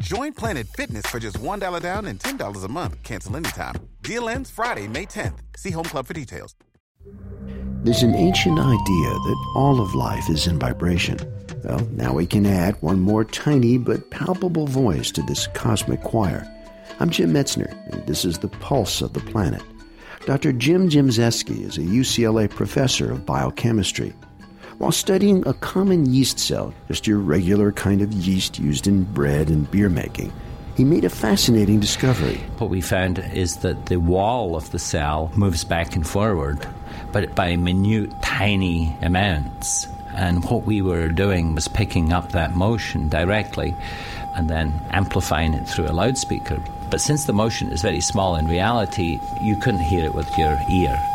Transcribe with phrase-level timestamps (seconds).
[0.00, 3.02] Join Planet Fitness for just $1 down and $10 a month.
[3.02, 3.74] Cancel anytime.
[4.02, 5.38] Deal ends Friday, May 10th.
[5.56, 6.54] See Home Club for details.
[7.84, 11.18] There's an ancient idea that all of life is in vibration.
[11.64, 16.48] Well, now we can add one more tiny but palpable voice to this cosmic choir.
[17.00, 19.62] I'm Jim Metzner, and this is the pulse of the planet.
[20.24, 20.52] Dr.
[20.52, 24.14] Jim Gimzewski is a UCLA professor of biochemistry.
[24.78, 29.48] While studying a common yeast cell, just your regular kind of yeast used in bread
[29.48, 30.32] and beer making,
[30.76, 32.36] he made a fascinating discovery.
[32.58, 36.66] What we found is that the wall of the cell moves back and forward,
[37.12, 39.86] but by minute, tiny amounts.
[40.14, 43.74] And what we were doing was picking up that motion directly
[44.34, 46.62] and then amplifying it through a loudspeaker.
[46.90, 50.58] But since the motion is very small in reality, you couldn't hear it with your
[50.70, 51.11] ear.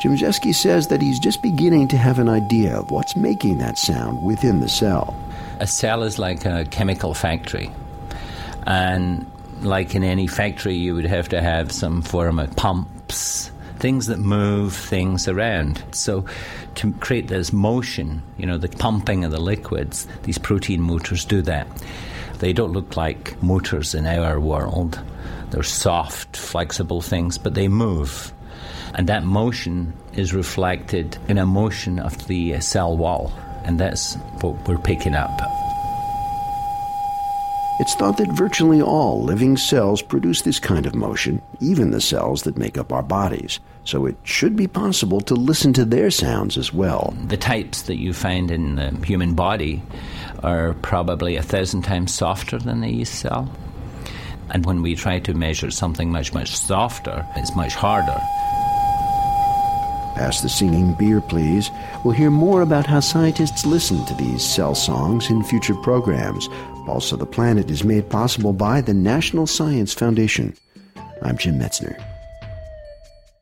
[0.00, 4.22] Gimzewski says that he's just beginning to have an idea of what's making that sound
[4.22, 5.16] within the cell.
[5.58, 7.72] A cell is like a chemical factory.
[8.64, 9.26] And
[9.60, 14.18] like in any factory, you would have to have some form of pumps, things that
[14.18, 15.82] move things around.
[15.90, 16.24] So,
[16.76, 21.42] to create this motion, you know, the pumping of the liquids, these protein motors do
[21.42, 21.66] that.
[22.38, 25.00] They don't look like motors in our world.
[25.50, 28.32] They're soft, flexible things, but they move.
[28.94, 33.32] And that motion is reflected in a motion of the uh, cell wall.
[33.64, 35.40] And that's what we're picking up.
[37.80, 42.42] It's thought that virtually all living cells produce this kind of motion, even the cells
[42.42, 43.60] that make up our bodies.
[43.84, 47.14] So it should be possible to listen to their sounds as well.
[47.28, 49.82] The types that you find in the human body
[50.42, 53.48] are probably a thousand times softer than the yeast cell.
[54.50, 58.20] And when we try to measure something much, much softer, it's much harder.
[60.18, 61.70] Pass the singing beer, please.
[62.02, 66.48] We'll hear more about how scientists listen to these cell songs in future programs.
[66.88, 70.56] Also, the Planet is made possible by the National Science Foundation.
[71.22, 72.17] I'm Jim Metzner.